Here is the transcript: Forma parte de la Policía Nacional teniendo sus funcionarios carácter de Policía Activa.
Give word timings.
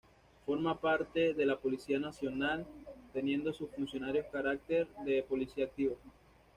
Forma 0.47 0.81
parte 0.81 1.35
de 1.35 1.45
la 1.45 1.57
Policía 1.59 1.99
Nacional 1.99 2.65
teniendo 3.13 3.53
sus 3.53 3.69
funcionarios 3.69 4.25
carácter 4.31 4.87
de 5.05 5.21
Policía 5.21 5.65
Activa. 5.65 5.93